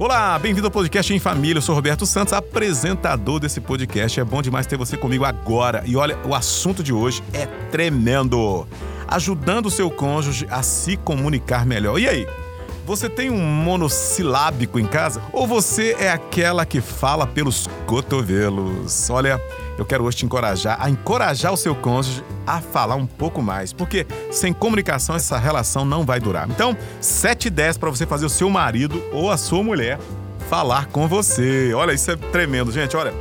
Olá, 0.00 0.38
bem-vindo 0.38 0.66
ao 0.66 0.70
podcast 0.70 1.12
Em 1.12 1.18
Família. 1.18 1.58
Eu 1.58 1.62
sou 1.62 1.74
Roberto 1.74 2.06
Santos, 2.06 2.32
apresentador 2.32 3.38
desse 3.38 3.60
podcast. 3.60 4.18
É 4.18 4.24
bom 4.24 4.40
demais 4.40 4.66
ter 4.66 4.78
você 4.78 4.96
comigo 4.96 5.26
agora. 5.26 5.82
E 5.84 5.94
olha, 5.94 6.16
o 6.26 6.34
assunto 6.34 6.82
de 6.82 6.90
hoje 6.90 7.22
é 7.34 7.44
tremendo. 7.70 8.66
Ajudando 9.06 9.66
o 9.66 9.70
seu 9.70 9.90
cônjuge 9.90 10.46
a 10.50 10.62
se 10.62 10.96
comunicar 10.96 11.66
melhor. 11.66 11.98
E 11.98 12.08
aí? 12.08 12.26
Você 12.86 13.08
tem 13.08 13.30
um 13.30 13.40
monossilábico 13.40 14.78
em 14.78 14.86
casa? 14.86 15.22
Ou 15.32 15.46
você 15.46 15.96
é 15.98 16.10
aquela 16.10 16.64
que 16.66 16.80
fala 16.80 17.26
pelos 17.26 17.68
cotovelos? 17.86 19.08
Olha, 19.10 19.40
eu 19.78 19.84
quero 19.84 20.04
hoje 20.04 20.18
te 20.18 20.26
encorajar 20.26 20.76
a 20.80 20.90
encorajar 20.90 21.52
o 21.52 21.56
seu 21.56 21.74
cônjuge 21.74 22.24
a 22.46 22.60
falar 22.60 22.96
um 22.96 23.06
pouco 23.06 23.42
mais, 23.42 23.72
porque 23.72 24.06
sem 24.30 24.52
comunicação 24.52 25.14
essa 25.14 25.38
relação 25.38 25.84
não 25.84 26.04
vai 26.04 26.18
durar. 26.18 26.48
Então, 26.50 26.76
7 27.00 27.46
e 27.46 27.50
10 27.50 27.78
para 27.78 27.90
você 27.90 28.06
fazer 28.06 28.26
o 28.26 28.30
seu 28.30 28.50
marido 28.50 29.02
ou 29.12 29.30
a 29.30 29.36
sua 29.36 29.62
mulher 29.62 29.98
falar 30.48 30.86
com 30.86 31.06
você. 31.06 31.72
Olha, 31.74 31.92
isso 31.92 32.10
é 32.10 32.16
tremendo, 32.16 32.72
gente, 32.72 32.96
olha. 32.96 33.12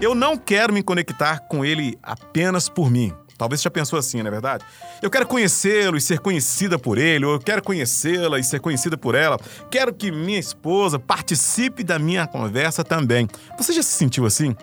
Eu 0.00 0.14
não 0.14 0.36
quero 0.36 0.72
me 0.72 0.82
conectar 0.82 1.38
com 1.48 1.64
ele 1.64 1.98
apenas 2.02 2.68
por 2.68 2.90
mim. 2.90 3.12
Talvez 3.36 3.60
você 3.60 3.64
já 3.64 3.70
pensou 3.70 3.98
assim, 3.98 4.22
não 4.22 4.28
é 4.28 4.30
verdade? 4.30 4.64
Eu 5.02 5.10
quero 5.10 5.26
conhecê-lo 5.26 5.96
e 5.96 6.00
ser 6.00 6.18
conhecida 6.20 6.78
por 6.78 6.98
ele, 6.98 7.24
ou 7.24 7.34
eu 7.34 7.38
quero 7.38 7.62
conhecê-la 7.62 8.38
e 8.38 8.44
ser 8.44 8.60
conhecida 8.60 8.96
por 8.96 9.14
ela. 9.14 9.38
Quero 9.70 9.92
que 9.92 10.10
minha 10.10 10.38
esposa 10.38 10.98
participe 10.98 11.84
da 11.84 11.98
minha 11.98 12.26
conversa 12.26 12.82
também. 12.82 13.28
Você 13.58 13.72
já 13.72 13.82
se 13.82 13.92
sentiu 13.92 14.26
assim? 14.26 14.56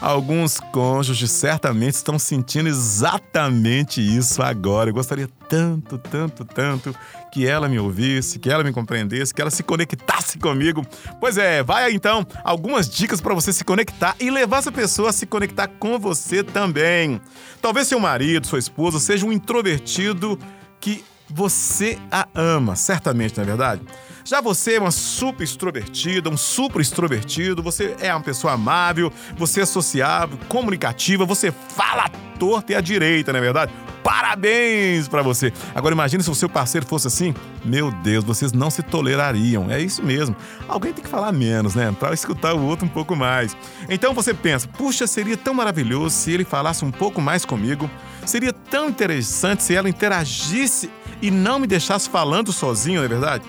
Alguns 0.00 0.58
cônjuges 0.72 1.30
certamente 1.30 1.94
estão 1.94 2.18
sentindo 2.18 2.68
exatamente 2.68 4.00
isso 4.00 4.42
agora. 4.42 4.90
Eu 4.90 4.94
gostaria 4.94 5.28
tanto, 5.48 5.98
tanto, 5.98 6.44
tanto 6.44 6.94
que 7.32 7.46
ela 7.46 7.68
me 7.68 7.78
ouvisse, 7.78 8.38
que 8.38 8.50
ela 8.50 8.64
me 8.64 8.72
compreendesse, 8.72 9.32
que 9.32 9.40
ela 9.40 9.50
se 9.50 9.62
conectasse 9.62 10.38
comigo. 10.38 10.84
Pois 11.20 11.36
é, 11.36 11.62
vai 11.62 11.92
então 11.92 12.26
algumas 12.44 12.88
dicas 12.88 13.20
para 13.20 13.34
você 13.34 13.52
se 13.52 13.64
conectar 13.64 14.16
e 14.18 14.30
levar 14.30 14.58
essa 14.58 14.72
pessoa 14.72 15.10
a 15.10 15.12
se 15.12 15.26
conectar 15.26 15.68
com 15.68 15.98
você 15.98 16.42
também. 16.42 17.20
Talvez 17.60 17.86
seu 17.86 18.00
marido, 18.00 18.46
sua 18.46 18.58
esposa 18.58 18.98
seja 18.98 19.26
um 19.26 19.32
introvertido 19.32 20.38
que 20.80 21.04
você 21.32 21.98
a 22.10 22.26
ama, 22.34 22.76
certamente, 22.76 23.36
não 23.36 23.44
é 23.44 23.46
verdade? 23.46 23.82
Já 24.24 24.40
você 24.40 24.74
é 24.74 24.80
uma 24.80 24.90
super 24.90 25.44
extrovertida, 25.44 26.28
um 26.28 26.36
super 26.36 26.80
extrovertido, 26.80 27.62
você 27.62 27.96
é 28.00 28.12
uma 28.14 28.22
pessoa 28.22 28.52
amável, 28.52 29.12
você 29.36 29.62
é 29.62 29.66
sociável, 29.66 30.38
comunicativa, 30.48 31.24
você 31.24 31.50
fala 31.50 32.04
à 32.04 32.08
torta 32.38 32.72
e 32.72 32.74
à 32.74 32.80
direita, 32.80 33.32
não 33.32 33.38
é 33.38 33.42
verdade? 33.42 33.72
Parabéns 34.10 35.06
para 35.06 35.22
você! 35.22 35.52
Agora 35.72 35.94
imagine 35.94 36.20
se 36.20 36.28
o 36.28 36.34
seu 36.34 36.48
parceiro 36.48 36.84
fosse 36.84 37.06
assim. 37.06 37.32
Meu 37.64 37.92
Deus, 37.92 38.24
vocês 38.24 38.52
não 38.52 38.68
se 38.68 38.82
tolerariam. 38.82 39.70
É 39.70 39.80
isso 39.80 40.02
mesmo. 40.02 40.34
Alguém 40.66 40.92
tem 40.92 41.04
que 41.04 41.08
falar 41.08 41.30
menos, 41.30 41.76
né? 41.76 41.94
Para 41.96 42.12
escutar 42.12 42.54
o 42.54 42.60
outro 42.60 42.84
um 42.84 42.88
pouco 42.88 43.14
mais. 43.14 43.56
Então 43.88 44.12
você 44.12 44.34
pensa, 44.34 44.66
puxa, 44.66 45.06
seria 45.06 45.36
tão 45.36 45.54
maravilhoso 45.54 46.16
se 46.16 46.32
ele 46.32 46.44
falasse 46.44 46.84
um 46.84 46.90
pouco 46.90 47.20
mais 47.20 47.44
comigo. 47.44 47.88
Seria 48.26 48.52
tão 48.52 48.88
interessante 48.88 49.62
se 49.62 49.76
ela 49.76 49.88
interagisse 49.88 50.90
e 51.22 51.30
não 51.30 51.60
me 51.60 51.68
deixasse 51.68 52.10
falando 52.10 52.52
sozinho, 52.52 52.98
não 52.98 53.04
é 53.04 53.08
verdade? 53.08 53.44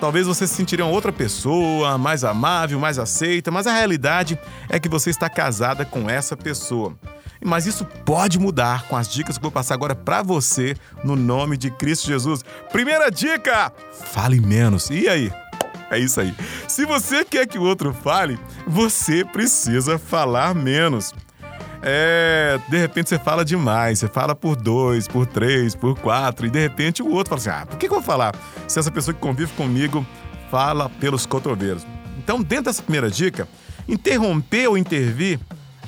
Talvez 0.00 0.26
você 0.26 0.44
se 0.44 0.54
sentiria 0.54 0.86
outra 0.86 1.12
pessoa, 1.12 1.96
mais 1.96 2.24
amável, 2.24 2.80
mais 2.80 2.98
aceita, 2.98 3.52
mas 3.52 3.68
a 3.68 3.72
realidade 3.72 4.36
é 4.68 4.80
que 4.80 4.88
você 4.88 5.10
está 5.10 5.30
casada 5.30 5.84
com 5.84 6.10
essa 6.10 6.36
pessoa. 6.36 6.96
Mas 7.42 7.66
isso 7.66 7.84
pode 8.04 8.38
mudar 8.38 8.84
com 8.84 8.96
as 8.96 9.08
dicas 9.08 9.36
que 9.36 9.40
eu 9.40 9.44
vou 9.44 9.52
passar 9.52 9.74
agora 9.74 9.94
para 9.94 10.22
você 10.22 10.76
no 11.02 11.16
nome 11.16 11.56
de 11.56 11.70
Cristo 11.70 12.06
Jesus. 12.06 12.44
Primeira 12.70 13.10
dica: 13.10 13.72
fale 13.92 14.40
menos. 14.40 14.90
E 14.90 15.08
aí? 15.08 15.32
É 15.90 15.98
isso 15.98 16.20
aí. 16.20 16.34
Se 16.68 16.86
você 16.86 17.24
quer 17.24 17.46
que 17.46 17.58
o 17.58 17.62
outro 17.62 17.92
fale, 17.92 18.38
você 18.66 19.24
precisa 19.24 19.98
falar 19.98 20.54
menos. 20.54 21.12
É, 21.82 22.60
de 22.68 22.76
repente 22.76 23.08
você 23.08 23.18
fala 23.18 23.42
demais, 23.42 23.98
você 23.98 24.06
fala 24.06 24.34
por 24.34 24.54
dois, 24.54 25.08
por 25.08 25.26
três, 25.26 25.74
por 25.74 25.98
quatro, 25.98 26.46
e 26.46 26.50
de 26.50 26.60
repente 26.60 27.02
o 27.02 27.10
outro 27.10 27.30
fala 27.30 27.40
assim: 27.40 27.62
ah, 27.62 27.66
por 27.66 27.78
que, 27.78 27.88
que 27.88 27.92
eu 27.92 27.98
vou 27.98 28.06
falar? 28.06 28.34
Se 28.68 28.78
essa 28.78 28.90
pessoa 28.90 29.14
que 29.14 29.20
convive 29.20 29.52
comigo 29.54 30.06
fala 30.50 30.88
pelos 30.88 31.24
cotovelos. 31.24 31.86
Então, 32.18 32.42
dentro 32.42 32.66
dessa 32.66 32.82
primeira 32.82 33.10
dica, 33.10 33.48
interromper 33.88 34.68
ou 34.68 34.76
intervir 34.76 35.40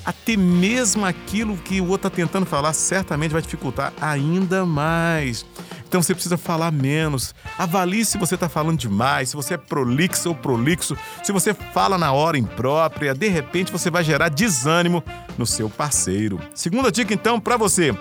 até 0.05 0.37
mesmo 0.37 1.05
aquilo 1.05 1.57
que 1.57 1.81
o 1.81 1.89
outro 1.89 2.09
está 2.09 2.11
tentando 2.11 2.47
falar 2.47 2.73
certamente 2.73 3.33
vai 3.33 3.43
dificultar 3.43 3.93
ainda 4.01 4.67
mais. 4.67 5.47
Então 5.87 6.03
você 6.03 6.15
precisa 6.15 6.37
falar 6.37 6.71
menos. 6.71 7.35
Avalie 7.59 8.05
se 8.05 8.17
você 8.17 8.35
está 8.35 8.49
falando 8.49 8.79
demais, 8.79 9.29
se 9.29 9.37
você 9.37 9.55
é 9.55 9.59
prolixo 9.59 10.31
ou 10.31 10.35
prolixo, 10.35 10.97
se 11.23 11.33
você 11.33 11.53
fala 11.53 11.99
na 11.99 12.13
hora 12.13 12.39
imprópria, 12.39 13.15
de 13.15 13.29
repente 13.29 13.71
você 13.71 13.91
vai 13.91 14.03
gerar 14.03 14.29
desânimo 14.29 15.05
no 15.37 15.47
seu 15.47 15.69
parceiro. 15.69 16.41
Segunda 16.55 16.91
dica 16.91 17.13
então 17.13 17.39
para 17.39 17.57
você: 17.57 17.95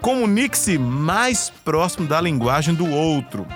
comunique-se 0.00 0.78
mais 0.78 1.50
próximo 1.64 2.06
da 2.06 2.20
linguagem 2.20 2.74
do 2.74 2.88
outro. 2.88 3.46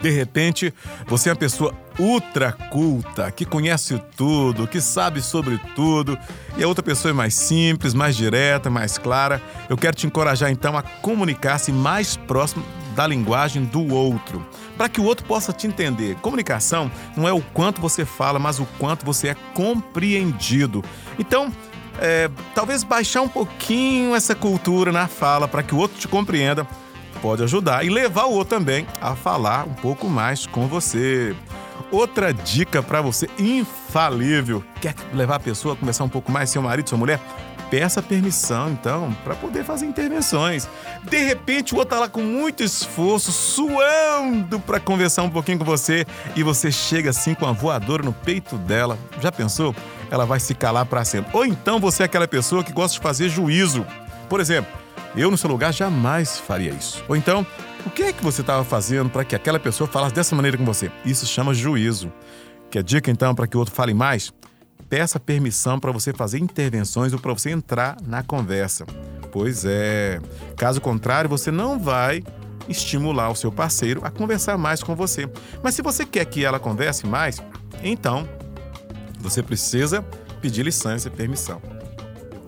De 0.00 0.10
repente, 0.10 0.72
você 1.06 1.28
é 1.28 1.32
uma 1.32 1.38
pessoa 1.38 1.74
ultra 2.00 2.52
culta, 2.52 3.30
que 3.30 3.44
conhece 3.44 4.00
tudo, 4.16 4.66
que 4.66 4.80
sabe 4.80 5.20
sobre 5.20 5.60
tudo, 5.76 6.18
e 6.56 6.64
a 6.64 6.68
outra 6.68 6.82
pessoa 6.82 7.10
é 7.10 7.12
mais 7.12 7.34
simples, 7.34 7.92
mais 7.92 8.16
direta, 8.16 8.70
mais 8.70 8.96
clara. 8.96 9.40
Eu 9.68 9.76
quero 9.76 9.94
te 9.94 10.06
encorajar 10.06 10.50
então 10.50 10.76
a 10.76 10.82
comunicar-se 10.82 11.70
mais 11.70 12.16
próximo 12.16 12.64
da 12.96 13.06
linguagem 13.06 13.64
do 13.64 13.94
outro, 13.94 14.44
para 14.76 14.88
que 14.88 15.00
o 15.00 15.04
outro 15.04 15.26
possa 15.26 15.52
te 15.52 15.66
entender. 15.66 16.16
Comunicação 16.16 16.90
não 17.16 17.28
é 17.28 17.32
o 17.32 17.42
quanto 17.42 17.80
você 17.80 18.04
fala, 18.04 18.38
mas 18.38 18.58
o 18.58 18.66
quanto 18.78 19.04
você 19.04 19.28
é 19.28 19.36
compreendido. 19.54 20.82
Então, 21.18 21.52
é, 21.98 22.30
talvez 22.54 22.82
baixar 22.82 23.20
um 23.20 23.28
pouquinho 23.28 24.14
essa 24.14 24.34
cultura 24.34 24.90
na 24.90 25.06
fala 25.06 25.46
para 25.46 25.62
que 25.62 25.74
o 25.74 25.78
outro 25.78 25.98
te 25.98 26.08
compreenda 26.08 26.66
pode 27.20 27.42
ajudar 27.42 27.84
e 27.84 27.90
levar 27.90 28.24
o 28.24 28.32
outro 28.32 28.56
também 28.56 28.86
a 29.00 29.14
falar 29.14 29.66
um 29.66 29.74
pouco 29.74 30.08
mais 30.08 30.46
com 30.46 30.66
você. 30.66 31.36
Outra 31.90 32.32
dica 32.32 32.82
para 32.82 33.00
você 33.00 33.28
infalível: 33.38 34.62
quer 34.80 34.94
levar 35.12 35.36
a 35.36 35.40
pessoa 35.40 35.74
a 35.74 35.76
conversar 35.76 36.04
um 36.04 36.08
pouco 36.08 36.30
mais, 36.30 36.50
seu 36.50 36.62
marido, 36.62 36.88
sua 36.88 36.98
mulher? 36.98 37.20
Peça 37.70 38.02
permissão, 38.02 38.70
então, 38.70 39.16
para 39.22 39.36
poder 39.36 39.64
fazer 39.64 39.86
intervenções. 39.86 40.68
De 41.04 41.18
repente, 41.22 41.72
o 41.72 41.78
outro 41.78 41.94
tá 41.94 42.00
lá 42.00 42.08
com 42.08 42.20
muito 42.20 42.64
esforço, 42.64 43.30
suando 43.30 44.58
para 44.58 44.80
conversar 44.80 45.22
um 45.22 45.30
pouquinho 45.30 45.58
com 45.60 45.64
você 45.64 46.04
e 46.34 46.42
você 46.42 46.72
chega 46.72 47.10
assim 47.10 47.32
com 47.32 47.46
a 47.46 47.52
voadora 47.52 48.02
no 48.02 48.12
peito 48.12 48.58
dela. 48.58 48.98
Já 49.20 49.30
pensou? 49.30 49.72
Ela 50.10 50.26
vai 50.26 50.40
se 50.40 50.52
calar 50.52 50.84
para 50.84 51.04
sempre. 51.04 51.30
Ou 51.32 51.46
então 51.46 51.78
você 51.78 52.02
é 52.02 52.06
aquela 52.06 52.26
pessoa 52.26 52.64
que 52.64 52.72
gosta 52.72 52.96
de 52.96 53.00
fazer 53.00 53.28
juízo. 53.28 53.86
Por 54.28 54.40
exemplo, 54.40 54.72
eu, 55.14 55.30
no 55.30 55.38
seu 55.38 55.48
lugar, 55.48 55.72
jamais 55.72 56.38
faria 56.38 56.72
isso. 56.72 57.04
Ou 57.08 57.14
então, 57.14 57.46
o 57.86 57.90
que 57.90 58.02
é 58.02 58.12
que 58.12 58.22
você 58.22 58.40
estava 58.40 58.64
fazendo 58.64 59.10
para 59.10 59.24
que 59.24 59.34
aquela 59.34 59.58
pessoa 59.58 59.88
falasse 59.88 60.14
dessa 60.14 60.34
maneira 60.34 60.56
com 60.56 60.64
você? 60.64 60.90
Isso 61.04 61.26
chama 61.26 61.54
juízo. 61.54 62.12
Que 62.70 62.82
dica, 62.82 63.10
então, 63.10 63.34
para 63.34 63.46
que 63.46 63.56
o 63.56 63.60
outro 63.60 63.74
fale 63.74 63.94
mais? 63.94 64.32
Peça 64.88 65.20
permissão 65.20 65.78
para 65.78 65.92
você 65.92 66.12
fazer 66.12 66.38
intervenções 66.38 67.12
ou 67.12 67.18
para 67.18 67.32
você 67.32 67.50
entrar 67.50 67.96
na 68.02 68.22
conversa. 68.22 68.84
Pois 69.32 69.64
é. 69.64 70.20
Caso 70.56 70.80
contrário, 70.80 71.30
você 71.30 71.50
não 71.50 71.78
vai 71.78 72.22
estimular 72.68 73.30
o 73.30 73.36
seu 73.36 73.50
parceiro 73.50 74.00
a 74.04 74.10
conversar 74.10 74.56
mais 74.56 74.82
com 74.82 74.94
você. 74.94 75.28
Mas 75.62 75.74
se 75.74 75.82
você 75.82 76.04
quer 76.04 76.24
que 76.24 76.44
ela 76.44 76.58
converse 76.58 77.06
mais, 77.06 77.42
então 77.82 78.28
você 79.18 79.42
precisa 79.42 80.02
pedir 80.40 80.62
licença 80.62 81.08
e 81.08 81.10
permissão. 81.10 81.60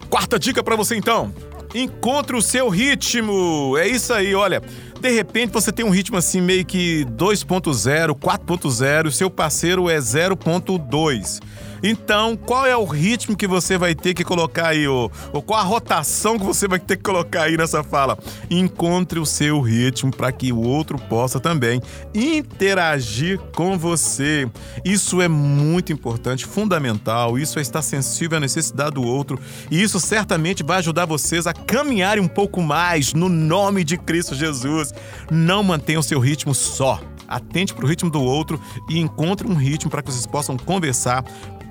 Quarta 0.08 0.38
dica 0.38 0.62
para 0.62 0.76
você 0.76 0.96
então. 0.96 1.32
Encontre 1.74 2.36
o 2.36 2.42
seu 2.42 2.68
ritmo. 2.68 3.76
É 3.78 3.86
isso 3.86 4.12
aí, 4.12 4.34
olha. 4.34 4.62
De 5.00 5.10
repente 5.10 5.52
você 5.52 5.72
tem 5.72 5.84
um 5.84 5.90
ritmo 5.90 6.16
assim 6.16 6.40
meio 6.40 6.64
que 6.64 7.04
2.0, 7.06 8.14
4.0, 8.14 9.10
seu 9.10 9.28
parceiro 9.28 9.90
é 9.90 9.98
0.2. 9.98 11.40
Então, 11.82 12.36
qual 12.36 12.66
é 12.66 12.76
o 12.76 12.84
ritmo 12.84 13.36
que 13.36 13.46
você 13.46 13.76
vai 13.76 13.94
ter 13.94 14.14
que 14.14 14.24
colocar 14.24 14.68
aí, 14.68 14.86
ou, 14.86 15.10
ou 15.32 15.42
qual 15.42 15.60
a 15.60 15.64
rotação 15.64 16.38
que 16.38 16.44
você 16.44 16.68
vai 16.68 16.78
ter 16.78 16.96
que 16.96 17.02
colocar 17.02 17.44
aí 17.44 17.56
nessa 17.56 17.82
fala? 17.82 18.18
Encontre 18.50 19.18
o 19.18 19.26
seu 19.26 19.60
ritmo 19.60 20.10
para 20.10 20.30
que 20.30 20.52
o 20.52 20.60
outro 20.60 20.98
possa 20.98 21.40
também 21.40 21.80
interagir 22.14 23.38
com 23.54 23.76
você. 23.76 24.48
Isso 24.84 25.20
é 25.20 25.28
muito 25.28 25.92
importante, 25.92 26.46
fundamental. 26.46 27.38
Isso 27.38 27.58
é 27.58 27.62
estar 27.62 27.82
sensível 27.82 28.38
à 28.38 28.40
necessidade 28.40 28.94
do 28.94 29.02
outro. 29.02 29.38
E 29.70 29.82
isso 29.82 29.98
certamente 29.98 30.62
vai 30.62 30.78
ajudar 30.78 31.06
vocês 31.06 31.46
a 31.46 31.52
caminharem 31.52 32.22
um 32.22 32.28
pouco 32.28 32.62
mais 32.62 33.12
no 33.12 33.28
nome 33.28 33.84
de 33.84 33.96
Cristo 33.96 34.34
Jesus. 34.34 34.92
Não 35.30 35.62
mantenha 35.62 35.98
o 35.98 36.02
seu 36.02 36.20
ritmo 36.20 36.54
só 36.54 37.00
atente 37.28 37.72
para 37.72 37.84
o 37.84 37.88
ritmo 37.88 38.10
do 38.10 38.20
outro 38.20 38.60
e 38.90 38.98
encontre 38.98 39.46
um 39.46 39.54
ritmo 39.54 39.90
para 39.90 40.02
que 40.02 40.10
vocês 40.10 40.26
possam 40.26 40.56
conversar 40.56 41.24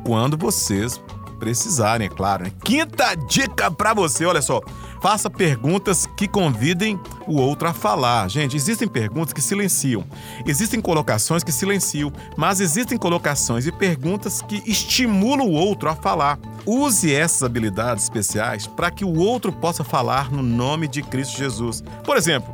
quando 0.04 0.38
vocês 0.38 1.02
precisarem, 1.42 2.06
é 2.06 2.10
claro. 2.10 2.44
Né? 2.44 2.52
Quinta 2.64 3.16
dica 3.16 3.72
para 3.72 3.96
você, 3.96 4.26
olha 4.26 4.44
só. 4.44 4.62
Faça 5.02 5.32
perguntas 5.32 6.06
que 6.16 6.28
convidem 6.28 7.00
o 7.26 7.38
outro 7.38 7.68
a 7.68 7.74
falar. 7.74 8.30
Gente, 8.30 8.56
existem 8.56 8.88
perguntas 8.88 9.34
que 9.34 9.42
silenciam. 9.42 10.06
Existem 10.46 10.80
colocações 10.80 11.44
que 11.44 11.52
silenciam, 11.52 12.14
mas 12.38 12.60
existem 12.60 13.00
colocações 13.00 13.66
e 13.66 13.72
perguntas 13.72 14.44
que 14.44 14.62
estimulam 14.70 15.48
o 15.48 15.54
outro 15.54 15.90
a 15.90 15.96
falar. 15.96 16.38
Use 16.68 17.12
essas 17.12 17.42
habilidades 17.42 18.04
especiais 18.04 18.68
para 18.68 18.92
que 18.92 19.04
o 19.04 19.18
outro 19.18 19.52
possa 19.52 19.84
falar 19.84 20.32
no 20.32 20.44
nome 20.44 20.88
de 20.88 21.02
Cristo 21.02 21.36
Jesus. 21.36 21.84
Por 22.04 22.16
exemplo, 22.16 22.54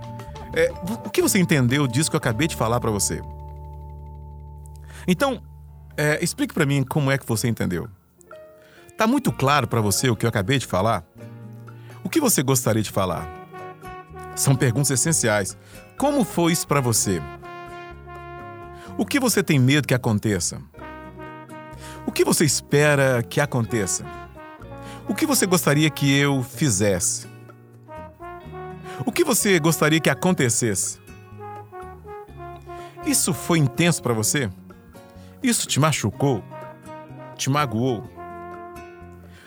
é, 0.54 0.72
o 1.06 1.10
que 1.10 1.22
você 1.22 1.38
entendeu 1.38 1.86
disso 1.86 2.10
que 2.10 2.16
eu 2.16 2.20
acabei 2.20 2.48
de 2.48 2.56
falar 2.56 2.80
para 2.80 2.90
você? 2.90 3.22
Então, 5.06 5.42
é, 5.98 6.24
explique 6.24 6.54
para 6.54 6.66
mim 6.66 6.84
como 6.84 7.12
é 7.12 7.18
que 7.18 7.26
você 7.26 7.48
entendeu. 7.48 7.90
Tá 8.96 9.08
muito 9.08 9.32
claro 9.32 9.68
para 9.68 9.82
você 9.82 10.10
o 10.10 10.16
que 10.16 10.26
eu 10.26 10.30
acabei 10.30 10.60
de 10.60 10.66
falar? 10.66 11.04
O 12.04 12.10
que 12.10 12.22
você 12.22 12.42
gostaria 12.44 12.82
de 12.82 12.92
falar? 12.92 13.28
São 14.36 14.56
perguntas 14.56 14.92
essenciais. 14.92 15.58
Como 15.98 16.24
foi 16.24 16.52
isso 16.52 16.68
para 16.68 16.80
você? 16.80 17.22
O 18.98 19.06
que 19.06 19.20
você 19.20 19.44
tem 19.44 19.60
medo 19.60 19.88
que 19.88 19.94
aconteça? 19.94 20.62
O 22.06 22.12
que 22.12 22.24
você 22.24 22.46
espera 22.46 23.22
que 23.24 23.42
aconteça? 23.42 24.06
O 25.08 25.14
que 25.14 25.26
você 25.26 25.46
gostaria 25.46 25.90
que 25.90 26.18
eu 26.18 26.44
fizesse? 26.44 27.28
O 29.06 29.12
que 29.12 29.24
você 29.24 29.60
gostaria 29.60 30.00
que 30.00 30.10
acontecesse? 30.10 31.00
Isso 33.06 33.34
foi 33.34 33.60
intenso 33.60 34.02
para 34.02 34.14
você? 34.14 34.50
Isso 35.48 35.66
te 35.66 35.80
machucou? 35.80 36.44
Te 37.38 37.50
magoou? 37.50 38.04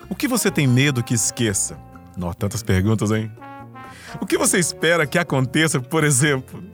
O 0.09 0.15
que 0.15 0.27
você 0.27 0.51
tem 0.51 0.67
medo 0.67 1.05
que 1.05 1.13
esqueça? 1.13 1.79
Não, 2.17 2.33
tantas 2.33 2.63
perguntas, 2.63 3.11
hein? 3.11 3.31
O 4.19 4.25
que 4.25 4.39
você 4.39 4.59
espera 4.59 5.07
que 5.07 5.19
aconteça, 5.19 5.79
por 5.79 6.03
exemplo? 6.03 6.65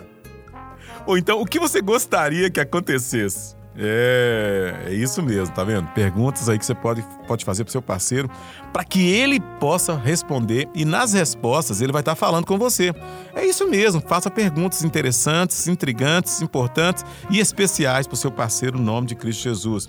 Ou 1.05 1.19
então, 1.19 1.41
o 1.41 1.45
que 1.45 1.59
você 1.59 1.81
gostaria 1.81 2.49
que 2.49 2.61
acontecesse? 2.61 3.56
É, 3.79 4.87
é 4.87 4.95
isso 4.95 5.23
mesmo, 5.23 5.55
tá 5.55 5.63
vendo? 5.63 5.87
Perguntas 5.89 6.49
aí 6.49 6.59
que 6.59 6.65
você 6.65 6.75
pode, 6.75 7.05
pode 7.27 7.45
fazer 7.45 7.65
pro 7.65 7.73
seu 7.73 7.83
parceiro 7.83 8.31
para 8.73 8.85
que 8.85 9.07
ele 9.11 9.39
possa 9.61 9.95
responder 9.97 10.69
e 10.75 10.85
nas 10.85 11.13
respostas 11.13 11.81
ele 11.81 11.93
vai 11.93 12.01
estar 12.01 12.13
tá 12.13 12.17
falando 12.17 12.47
com 12.47 12.59
você. 12.59 12.95
É 13.35 13.45
isso 13.45 13.69
mesmo, 13.69 14.01
faça 14.01 14.31
perguntas 14.31 14.83
interessantes, 14.83 15.69
intrigantes, 15.69 16.41
importantes 16.41 17.05
e 17.29 17.39
especiais 17.39 18.07
pro 18.07 18.17
seu 18.17 18.31
parceiro 18.31 18.79
no 18.79 18.85
nome 18.85 19.07
de 19.07 19.15
Cristo 19.15 19.43
Jesus. 19.43 19.89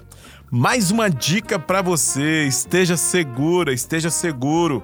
Mais 0.52 0.92
uma 0.92 1.10
dica 1.10 1.58
para 1.60 1.82
você: 1.82 2.46
esteja 2.46 2.98
segura, 2.98 3.74
esteja 3.74 4.10
seguro. 4.10 4.84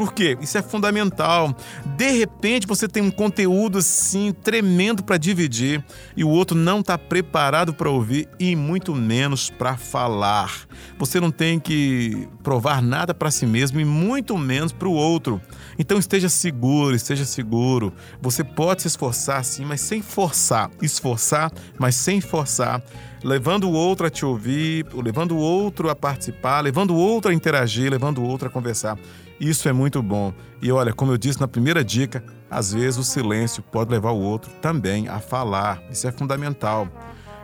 Por 0.00 0.14
quê? 0.14 0.34
Isso 0.40 0.56
é 0.56 0.62
fundamental. 0.62 1.54
De 1.84 2.10
repente 2.12 2.66
você 2.66 2.88
tem 2.88 3.02
um 3.02 3.10
conteúdo 3.10 3.76
assim 3.76 4.32
tremendo 4.32 5.04
para 5.04 5.18
dividir 5.18 5.84
e 6.16 6.24
o 6.24 6.28
outro 6.30 6.56
não 6.56 6.80
está 6.80 6.96
preparado 6.96 7.74
para 7.74 7.90
ouvir 7.90 8.26
e 8.38 8.56
muito 8.56 8.94
menos 8.94 9.50
para 9.50 9.76
falar. 9.76 10.66
Você 10.98 11.20
não 11.20 11.30
tem 11.30 11.60
que 11.60 12.26
provar 12.42 12.80
nada 12.80 13.12
para 13.12 13.30
si 13.30 13.44
mesmo 13.44 13.78
e 13.78 13.84
muito 13.84 14.38
menos 14.38 14.72
para 14.72 14.88
o 14.88 14.94
outro. 14.94 15.38
Então 15.78 15.98
esteja 15.98 16.30
seguro, 16.30 16.96
esteja 16.96 17.26
seguro. 17.26 17.92
Você 18.22 18.42
pode 18.42 18.80
se 18.80 18.88
esforçar 18.88 19.44
sim, 19.44 19.66
mas 19.66 19.82
sem 19.82 20.00
forçar. 20.00 20.70
Esforçar, 20.80 21.52
mas 21.78 21.94
sem 21.94 22.22
forçar 22.22 22.82
levando 23.22 23.68
o 23.68 23.72
outro 23.72 24.06
a 24.06 24.10
te 24.10 24.24
ouvir, 24.24 24.86
levando 24.94 25.32
o 25.32 25.38
outro 25.38 25.90
a 25.90 25.94
participar, 25.94 26.62
levando 26.62 26.92
o 26.92 26.96
outro 26.96 27.30
a 27.30 27.34
interagir, 27.34 27.90
levando 27.90 28.22
o 28.22 28.26
outro 28.26 28.48
a 28.48 28.50
conversar. 28.50 28.96
Isso 29.40 29.66
é 29.70 29.72
muito 29.72 30.02
bom. 30.02 30.34
E 30.60 30.70
olha, 30.70 30.92
como 30.92 31.12
eu 31.12 31.16
disse 31.16 31.40
na 31.40 31.48
primeira 31.48 31.82
dica, 31.82 32.22
às 32.50 32.74
vezes 32.74 32.98
o 32.98 33.02
silêncio 33.02 33.62
pode 33.62 33.90
levar 33.90 34.10
o 34.10 34.20
outro 34.20 34.50
também 34.60 35.08
a 35.08 35.18
falar. 35.18 35.82
Isso 35.90 36.06
é 36.06 36.12
fundamental. 36.12 36.86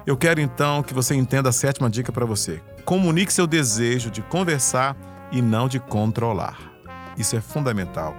Eu 0.06 0.14
quero 0.14 0.38
então 0.38 0.82
que 0.82 0.92
você 0.92 1.14
entenda 1.14 1.48
a 1.48 1.52
sétima 1.52 1.88
dica 1.88 2.12
para 2.12 2.26
você. 2.26 2.60
Comunique 2.84 3.32
seu 3.32 3.46
desejo 3.46 4.10
de 4.10 4.20
conversar 4.20 4.94
e 5.32 5.40
não 5.40 5.66
de 5.66 5.80
controlar. 5.80 6.58
Isso 7.16 7.34
é 7.34 7.40
fundamental. 7.40 8.14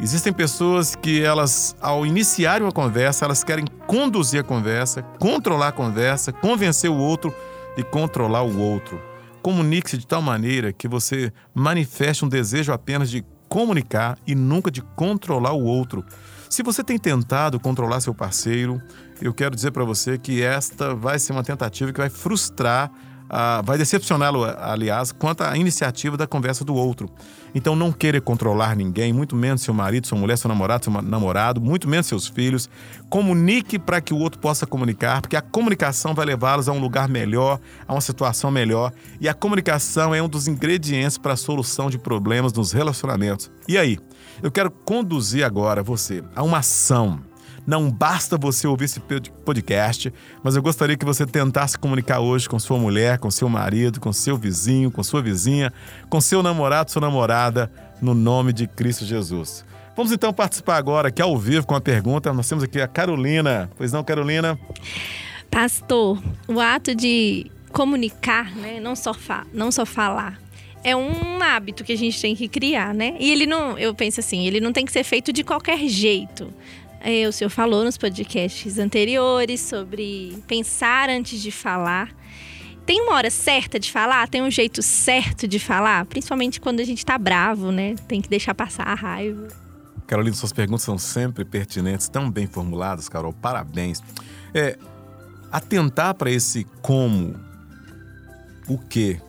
Existem 0.00 0.32
pessoas 0.32 0.96
que 0.96 1.22
elas, 1.22 1.76
ao 1.80 2.04
iniciar 2.04 2.60
uma 2.60 2.72
conversa, 2.72 3.24
elas 3.24 3.44
querem 3.44 3.64
conduzir 3.86 4.40
a 4.40 4.44
conversa, 4.44 5.02
controlar 5.18 5.68
a 5.68 5.72
conversa, 5.72 6.32
convencer 6.32 6.90
o 6.90 6.96
outro 6.96 7.32
e 7.78 7.82
controlar 7.84 8.42
o 8.42 8.58
outro. 8.58 9.00
Comunique-se 9.46 9.96
de 9.96 10.04
tal 10.04 10.20
maneira 10.20 10.72
que 10.72 10.88
você 10.88 11.32
manifeste 11.54 12.24
um 12.24 12.28
desejo 12.28 12.72
apenas 12.72 13.08
de 13.08 13.24
comunicar 13.48 14.18
e 14.26 14.34
nunca 14.34 14.72
de 14.72 14.82
controlar 14.82 15.52
o 15.52 15.62
outro. 15.62 16.04
Se 16.50 16.64
você 16.64 16.82
tem 16.82 16.98
tentado 16.98 17.60
controlar 17.60 18.00
seu 18.00 18.12
parceiro, 18.12 18.82
eu 19.22 19.32
quero 19.32 19.54
dizer 19.54 19.70
para 19.70 19.84
você 19.84 20.18
que 20.18 20.42
esta 20.42 20.96
vai 20.96 21.20
ser 21.20 21.30
uma 21.30 21.44
tentativa 21.44 21.92
que 21.92 22.00
vai 22.00 22.10
frustrar 22.10 22.90
ah, 23.28 23.62
vai 23.64 23.76
decepcioná-lo, 23.78 24.44
aliás, 24.44 25.12
quanto 25.12 25.42
à 25.42 25.56
iniciativa 25.56 26.16
da 26.16 26.26
conversa 26.26 26.64
do 26.64 26.74
outro. 26.74 27.08
Então, 27.54 27.74
não 27.74 27.90
querer 27.90 28.20
controlar 28.20 28.76
ninguém, 28.76 29.12
muito 29.12 29.34
menos 29.34 29.62
seu 29.62 29.72
marido, 29.72 30.06
sua 30.06 30.18
mulher, 30.18 30.36
seu 30.36 30.48
namorado, 30.48 30.84
seu 30.84 30.92
namorado, 31.02 31.60
muito 31.60 31.88
menos 31.88 32.06
seus 32.06 32.28
filhos. 32.28 32.68
Comunique 33.08 33.78
para 33.78 34.00
que 34.00 34.12
o 34.12 34.18
outro 34.18 34.38
possa 34.38 34.66
comunicar, 34.66 35.22
porque 35.22 35.36
a 35.36 35.40
comunicação 35.40 36.14
vai 36.14 36.26
levá-los 36.26 36.68
a 36.68 36.72
um 36.72 36.78
lugar 36.78 37.08
melhor, 37.08 37.58
a 37.88 37.94
uma 37.94 38.00
situação 38.00 38.50
melhor. 38.50 38.92
E 39.20 39.28
a 39.28 39.34
comunicação 39.34 40.14
é 40.14 40.22
um 40.22 40.28
dos 40.28 40.46
ingredientes 40.46 41.16
para 41.16 41.32
a 41.32 41.36
solução 41.36 41.88
de 41.88 41.98
problemas 41.98 42.52
nos 42.52 42.72
relacionamentos. 42.72 43.50
E 43.66 43.78
aí? 43.78 43.98
Eu 44.42 44.50
quero 44.50 44.70
conduzir 44.70 45.44
agora 45.44 45.82
você 45.82 46.22
a 46.34 46.42
uma 46.42 46.58
ação 46.58 47.20
não 47.66 47.90
basta 47.90 48.38
você 48.38 48.66
ouvir 48.66 48.84
esse 48.84 49.00
podcast, 49.00 50.12
mas 50.42 50.54
eu 50.54 50.62
gostaria 50.62 50.96
que 50.96 51.04
você 51.04 51.26
tentasse 51.26 51.76
comunicar 51.76 52.20
hoje 52.20 52.48
com 52.48 52.58
sua 52.58 52.78
mulher, 52.78 53.18
com 53.18 53.30
seu 53.30 53.48
marido, 53.48 54.00
com 54.00 54.12
seu 54.12 54.36
vizinho, 54.36 54.90
com 54.90 55.02
sua 55.02 55.20
vizinha, 55.20 55.72
com 56.08 56.20
seu 56.20 56.42
namorado, 56.42 56.90
sua 56.90 57.00
namorada, 57.00 57.70
no 58.00 58.14
nome 58.14 58.52
de 58.52 58.66
Cristo 58.66 59.04
Jesus. 59.04 59.64
Vamos 59.96 60.12
então 60.12 60.32
participar 60.32 60.76
agora 60.76 61.08
aqui 61.08 61.22
ao 61.22 61.36
vivo 61.36 61.66
com 61.66 61.74
a 61.74 61.80
pergunta. 61.80 62.32
Nós 62.32 62.48
temos 62.48 62.62
aqui 62.62 62.80
a 62.80 62.86
Carolina. 62.86 63.70
Pois 63.76 63.92
não, 63.92 64.04
Carolina? 64.04 64.58
Pastor, 65.50 66.22
o 66.46 66.60
ato 66.60 66.94
de 66.94 67.50
comunicar, 67.72 68.54
né, 68.54 68.78
não 68.78 68.94
só, 68.94 69.12
não 69.52 69.72
só 69.72 69.86
falar, 69.86 70.38
é 70.84 70.94
um 70.94 71.42
hábito 71.42 71.82
que 71.82 71.92
a 71.92 71.96
gente 71.96 72.20
tem 72.20 72.36
que 72.36 72.46
criar, 72.46 72.94
né? 72.94 73.16
E 73.18 73.32
ele 73.32 73.44
não, 73.44 73.78
eu 73.78 73.94
penso 73.94 74.20
assim, 74.20 74.46
ele 74.46 74.60
não 74.60 74.72
tem 74.72 74.84
que 74.84 74.92
ser 74.92 75.02
feito 75.02 75.32
de 75.32 75.42
qualquer 75.42 75.78
jeito. 75.88 76.52
É, 77.00 77.26
o 77.28 77.32
senhor 77.32 77.50
falou 77.50 77.84
nos 77.84 77.96
podcasts 77.96 78.78
anteriores 78.78 79.60
sobre 79.60 80.42
pensar 80.46 81.08
antes 81.08 81.40
de 81.40 81.50
falar. 81.50 82.14
Tem 82.84 83.00
uma 83.00 83.14
hora 83.14 83.30
certa 83.30 83.80
de 83.80 83.90
falar? 83.90 84.28
Tem 84.28 84.42
um 84.42 84.50
jeito 84.50 84.82
certo 84.82 85.48
de 85.48 85.58
falar? 85.58 86.06
Principalmente 86.06 86.60
quando 86.60 86.80
a 86.80 86.84
gente 86.84 87.04
tá 87.04 87.18
bravo, 87.18 87.72
né? 87.72 87.96
Tem 88.06 88.20
que 88.20 88.28
deixar 88.28 88.54
passar 88.54 88.84
a 88.84 88.94
raiva. 88.94 89.48
Carolina, 90.06 90.36
suas 90.36 90.52
perguntas 90.52 90.84
são 90.84 90.96
sempre 90.96 91.44
pertinentes, 91.44 92.08
tão 92.08 92.30
bem 92.30 92.46
formuladas, 92.46 93.08
Carol. 93.08 93.32
Parabéns. 93.32 94.00
É, 94.54 94.78
atentar 95.50 96.14
para 96.14 96.30
esse 96.30 96.64
como, 96.80 97.34
o 98.68 98.78
que, 98.78 99.20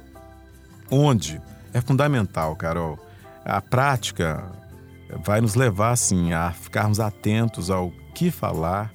onde, 0.92 1.42
é 1.74 1.82
fundamental, 1.82 2.56
Carol. 2.56 3.00
A 3.44 3.60
prática 3.60 4.52
vai 5.24 5.42
nos 5.42 5.56
levar, 5.56 5.92
assim, 5.92 6.34
a 6.34 6.52
ficarmos 6.52 7.00
atentos 7.00 7.70
ao 7.70 7.92
que 8.14 8.32
falar, 8.32 8.94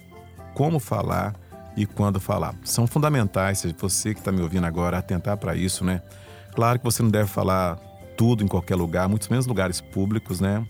como 0.53 0.79
falar 0.79 1.35
e 1.75 1.85
quando 1.85 2.19
falar. 2.19 2.55
São 2.63 2.85
fundamentais, 2.85 3.65
você 3.77 4.13
que 4.13 4.19
está 4.19 4.31
me 4.31 4.41
ouvindo 4.41 4.65
agora, 4.65 4.97
atentar 4.97 5.37
para 5.37 5.55
isso, 5.55 5.83
né? 5.83 6.01
Claro 6.53 6.79
que 6.79 6.85
você 6.85 7.01
não 7.01 7.09
deve 7.09 7.27
falar 7.27 7.77
tudo 8.15 8.43
em 8.43 8.47
qualquer 8.47 8.75
lugar, 8.75 9.09
muito 9.09 9.29
menos 9.29 9.47
lugares 9.47 9.81
públicos, 9.81 10.39
né? 10.39 10.65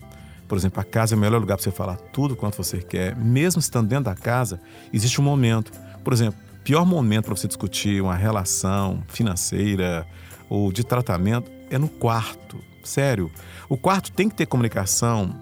Por 0.48 0.56
exemplo, 0.58 0.80
a 0.80 0.84
casa 0.84 1.14
é 1.14 1.16
o 1.16 1.20
melhor 1.20 1.40
lugar 1.40 1.56
para 1.56 1.64
você 1.64 1.70
falar 1.70 1.96
tudo 1.96 2.36
quanto 2.36 2.56
você 2.56 2.78
quer. 2.78 3.16
Mesmo 3.16 3.60
estando 3.60 3.88
dentro 3.88 4.04
da 4.04 4.14
casa, 4.14 4.60
existe 4.92 5.20
um 5.20 5.24
momento. 5.24 5.72
Por 6.02 6.12
exemplo, 6.12 6.38
pior 6.62 6.84
momento 6.84 7.26
para 7.26 7.36
você 7.36 7.48
discutir 7.48 8.02
uma 8.02 8.14
relação 8.14 9.02
financeira 9.08 10.06
ou 10.48 10.72
de 10.72 10.84
tratamento 10.84 11.50
é 11.70 11.78
no 11.78 11.88
quarto. 11.88 12.58
Sério. 12.84 13.30
O 13.68 13.76
quarto 13.76 14.12
tem 14.12 14.28
que 14.28 14.34
ter 14.34 14.46
comunicação, 14.46 15.34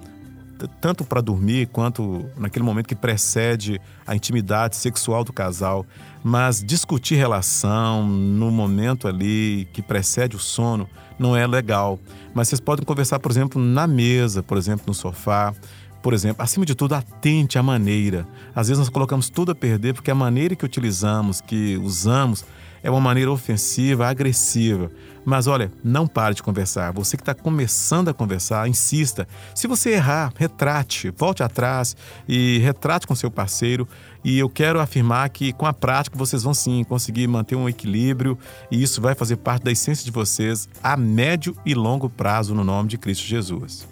tanto 0.81 1.05
para 1.05 1.21
dormir 1.21 1.67
quanto 1.67 2.25
naquele 2.37 2.65
momento 2.65 2.87
que 2.87 2.95
precede 2.95 3.81
a 4.07 4.15
intimidade 4.15 4.77
sexual 4.77 5.25
do 5.25 5.33
casal. 5.33 5.85
Mas 6.23 6.63
discutir 6.63 7.17
relação 7.17 8.07
no 8.07 8.51
momento 8.51 9.09
ali 9.09 9.69
que 9.73 9.83
precede 9.83 10.37
o 10.37 10.39
sono 10.39 10.89
não 11.19 11.37
é 11.37 11.47
legal. 11.47 11.99
Mas 12.33 12.49
vocês 12.49 12.61
podem 12.61 12.85
conversar, 12.85 13.19
por 13.19 13.31
exemplo, 13.31 13.61
na 13.61 13.87
mesa, 13.87 14.43
por 14.43 14.57
exemplo, 14.57 14.85
no 14.87 14.95
sofá. 14.95 15.55
Por 16.03 16.13
exemplo, 16.15 16.43
acima 16.43 16.67
de 16.67 16.75
tudo, 16.75 16.95
atente 16.95 17.59
à 17.59 17.63
maneira. 17.63 18.27
Às 18.55 18.67
vezes 18.69 18.79
nós 18.81 18.89
colocamos 18.89 19.31
tudo 19.31 19.53
a 19.53 19.55
perder 19.55 19.95
porque 19.95 20.11
a 20.11 20.15
maneira 20.15 20.57
que 20.57 20.65
utilizamos, 20.65 21.41
que 21.41 21.77
usamos, 21.77 22.45
é 22.83 22.91
uma 22.91 23.01
maneira 23.01 23.31
ofensiva, 23.31 24.09
agressiva. 24.09 24.91
Mas 25.25 25.47
olha, 25.47 25.71
não 25.85 26.07
pare 26.07 26.35
de 26.35 26.43
conversar. 26.43 26.93
Você 26.93 27.17
que 27.17 27.23
está 27.23 27.33
começando 27.33 28.09
a 28.09 28.15
conversar, 28.15 28.69
insista. 28.69 29.27
Se 29.55 29.69
você 29.69 29.91
errar, 29.91 30.33
retrate, 30.37 31.11
volte 31.11 31.43
atrás 31.43 31.97
e 32.29 32.59
retrate 32.59 33.07
com 33.07 33.15
seu 33.15 33.31
parceiro. 33.31 33.87
E 34.25 34.39
eu 34.39 34.49
quero 34.49 34.81
afirmar 34.81 35.29
que 35.31 35.53
com 35.53 35.67
a 35.67 35.73
prática 35.73 36.19
vocês 36.19 36.43
vão 36.43 36.55
sim 36.55 36.83
conseguir 36.85 37.27
manter 37.29 37.55
um 37.55 37.69
equilíbrio 37.69 38.37
e 38.71 38.83
isso 38.83 39.01
vai 39.01 39.15
fazer 39.15 39.37
parte 39.37 39.63
da 39.63 39.71
essência 39.71 40.05
de 40.05 40.11
vocês 40.11 40.69
a 40.83 40.97
médio 40.97 41.57
e 41.65 41.75
longo 41.75 42.09
prazo 42.09 42.55
no 42.55 42.65
nome 42.65 42.89
de 42.89 42.99
Cristo 42.99 43.25
Jesus. 43.25 43.87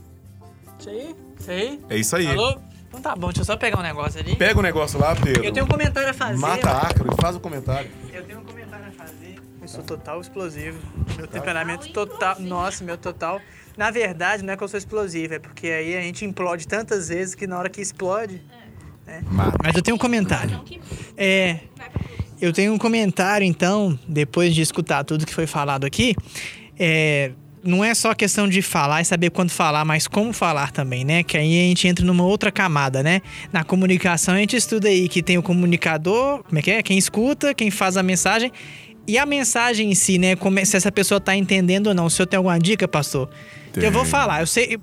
Isso 0.78 0.90
aí? 0.90 1.16
Isso 1.38 1.50
aí? 1.50 1.80
É 1.88 1.96
isso 1.96 2.16
aí. 2.16 2.26
Alô? 2.26 2.58
Então 2.88 3.00
tá 3.00 3.14
bom, 3.14 3.28
deixa 3.28 3.42
eu 3.42 3.44
só 3.44 3.56
pegar 3.56 3.78
um 3.78 3.82
negócio 3.82 4.20
ali. 4.20 4.34
Pega 4.34 4.58
o 4.58 4.62
negócio 4.62 4.98
lá, 4.98 5.14
Pedro. 5.14 5.44
Eu 5.44 5.52
tenho 5.52 5.64
um 5.64 5.68
comentário 5.68 6.10
a 6.10 6.12
fazer. 6.12 6.38
Mata 6.38 6.70
ácaro 6.70 7.14
e 7.16 7.22
faz 7.22 7.36
o 7.36 7.40
comentário. 7.40 7.88
Eu 8.12 8.24
tenho 8.24 8.40
um 8.40 8.42
comentário 8.42 8.59
a 8.59 8.59
sou 9.70 9.84
total 9.84 10.20
explosivo. 10.20 10.78
Meu 11.16 11.26
temperamento 11.28 11.92
total. 11.92 12.40
Nossa, 12.40 12.82
meu 12.82 12.98
total. 12.98 13.40
Na 13.76 13.90
verdade, 13.90 14.42
não 14.42 14.52
é 14.52 14.56
que 14.56 14.64
eu 14.64 14.68
sou 14.68 14.76
explosivo, 14.76 15.34
é 15.34 15.38
porque 15.38 15.68
aí 15.68 15.96
a 15.96 16.00
gente 16.00 16.24
implode 16.24 16.66
tantas 16.66 17.08
vezes 17.08 17.34
que 17.34 17.46
na 17.46 17.58
hora 17.58 17.68
que 17.68 17.80
explode. 17.80 18.42
né? 19.06 19.22
Mas 19.62 19.76
eu 19.76 19.82
tenho 19.82 19.94
um 19.94 19.98
comentário. 19.98 20.60
É. 21.16 21.60
Eu 22.40 22.52
tenho 22.52 22.72
um 22.72 22.78
comentário, 22.78 23.44
então, 23.44 23.98
depois 24.08 24.54
de 24.54 24.62
escutar 24.62 25.04
tudo 25.04 25.24
que 25.24 25.32
foi 25.32 25.46
falado 25.46 25.84
aqui. 25.84 26.16
É, 26.78 27.32
não 27.62 27.84
é 27.84 27.94
só 27.94 28.14
questão 28.14 28.48
de 28.48 28.62
falar 28.62 29.02
e 29.02 29.04
saber 29.04 29.30
quando 29.30 29.50
falar, 29.50 29.84
mas 29.84 30.08
como 30.08 30.32
falar 30.32 30.72
também, 30.72 31.04
né? 31.04 31.22
Que 31.22 31.36
aí 31.36 31.66
a 31.66 31.68
gente 31.68 31.86
entra 31.86 32.04
numa 32.04 32.24
outra 32.24 32.50
camada, 32.50 33.02
né? 33.02 33.20
Na 33.52 33.62
comunicação 33.62 34.34
a 34.34 34.38
gente 34.38 34.56
estuda 34.56 34.88
aí 34.88 35.08
que 35.08 35.22
tem 35.22 35.38
o 35.38 35.42
comunicador, 35.42 36.42
como 36.42 36.58
é 36.58 36.62
que 36.62 36.70
é? 36.70 36.82
Quem 36.82 36.98
escuta, 36.98 37.54
quem 37.54 37.70
faz 37.70 37.96
a 37.96 38.02
mensagem. 38.02 38.50
E 39.10 39.18
a 39.18 39.26
mensagem 39.26 39.90
em 39.90 39.94
si, 39.94 40.18
né? 40.18 40.36
Como 40.36 40.64
se 40.64 40.76
essa 40.76 40.92
pessoa 40.92 41.20
tá 41.20 41.34
entendendo 41.34 41.88
ou 41.88 41.94
não. 41.94 42.06
O 42.06 42.10
senhor 42.10 42.26
tem 42.26 42.36
alguma 42.36 42.58
dica, 42.58 42.86
pastor? 42.86 43.28
Eu 43.76 43.92
vou 43.92 44.04
falar, 44.04 44.40
eu 44.40 44.46
sei, 44.48 44.76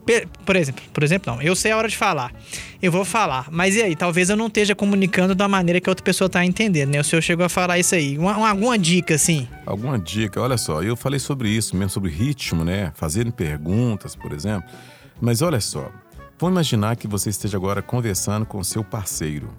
por 0.45 0.55
exemplo, 0.55 0.81
por 0.93 1.03
exemplo, 1.03 1.33
não, 1.33 1.41
eu 1.41 1.53
sei 1.57 1.71
a 1.73 1.77
hora 1.77 1.89
de 1.89 1.97
falar. 1.97 2.33
Eu 2.81 2.89
vou 2.89 3.03
falar, 3.03 3.47
mas 3.51 3.75
e 3.75 3.81
aí? 3.83 3.95
Talvez 3.97 4.29
eu 4.29 4.37
não 4.37 4.47
esteja 4.47 4.73
comunicando 4.75 5.35
da 5.35 5.45
maneira 5.45 5.81
que 5.81 5.89
a 5.89 5.91
outra 5.91 6.03
pessoa 6.03 6.29
tá 6.29 6.43
entendendo, 6.45 6.91
né? 6.91 6.99
O 7.01 7.03
senhor 7.03 7.21
chegou 7.21 7.45
a 7.45 7.49
falar 7.49 7.77
isso 7.79 7.93
aí. 7.95 8.17
Uma, 8.17 8.37
uma- 8.37 8.49
alguma 8.49 8.77
dica, 8.77 9.15
assim? 9.15 9.45
Alguma 9.65 9.99
dica? 9.99 10.41
Olha 10.41 10.57
só, 10.57 10.81
eu 10.81 10.95
falei 10.95 11.19
sobre 11.19 11.49
isso 11.49 11.75
mesmo, 11.75 11.89
sobre 11.89 12.09
ritmo, 12.11 12.63
né? 12.63 12.91
Fazendo 12.95 13.29
perguntas, 13.31 14.15
por 14.15 14.31
exemplo. 14.31 14.69
Mas 15.19 15.41
olha 15.41 15.59
só, 15.59 15.91
vamos 16.39 16.53
imaginar 16.55 16.95
que 16.95 17.07
você 17.09 17.29
esteja 17.29 17.57
agora 17.57 17.81
conversando 17.81 18.45
com 18.45 18.63
seu 18.63 18.85
parceiro. 18.85 19.49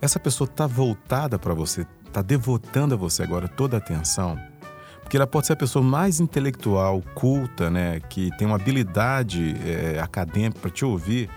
Essa 0.00 0.18
pessoa 0.18 0.46
está 0.48 0.66
voltada 0.66 1.38
para 1.38 1.54
você, 1.54 1.86
está 2.16 2.22
devotando 2.22 2.94
a 2.94 2.96
você 2.96 3.22
agora 3.22 3.46
toda 3.46 3.76
a 3.76 3.78
atenção. 3.78 4.38
Porque 5.02 5.18
ela 5.18 5.26
pode 5.26 5.46
ser 5.46 5.52
a 5.52 5.56
pessoa 5.56 5.84
mais 5.84 6.18
intelectual, 6.18 7.02
culta, 7.14 7.70
né? 7.70 8.00
Que 8.08 8.30
tem 8.38 8.46
uma 8.46 8.56
habilidade 8.56 9.54
eh, 9.64 10.00
acadêmica 10.00 10.58
para 10.58 10.70
te 10.70 10.84
ouvir, 10.84 11.28